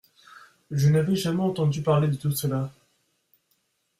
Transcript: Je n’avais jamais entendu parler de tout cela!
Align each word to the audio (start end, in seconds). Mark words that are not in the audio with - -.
Je 0.71 0.89
n’avais 0.89 1.15
jamais 1.15 1.43
entendu 1.43 1.83
parler 1.83 2.07
de 2.07 2.15
tout 2.15 2.31
cela! 2.31 2.71